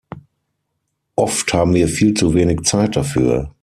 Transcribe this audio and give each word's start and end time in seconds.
Oft 1.15 1.53
haben 1.53 1.75
wir 1.75 1.87
viel 1.87 2.15
zu 2.15 2.33
wenig 2.33 2.63
Zeit 2.63 2.95
dafür. 2.95 3.53